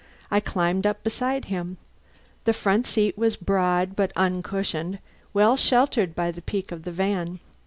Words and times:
I 0.31 0.39
climbed 0.39 0.87
up 0.87 1.03
beside 1.03 1.45
him. 1.45 1.77
The 2.45 2.53
front 2.53 2.87
seat 2.87 3.19
was 3.19 3.35
broad 3.35 3.95
but 3.95 4.11
uncushioned, 4.15 4.97
well 5.31 5.55
sheltered 5.55 6.15
by 6.15 6.31
the 6.31 6.41
peak 6.41 6.71
of 6.71 6.85
the 6.85 6.91
van. 6.91 7.39